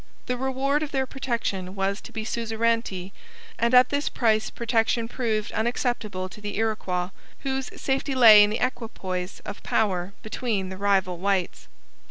[0.25, 3.13] The reward of their protection was to be suzerainty,
[3.59, 8.57] and at this price protection proved unacceptable to the Iroquois, whose safety lay in the
[8.65, 11.67] equipoise of power between the rival whites.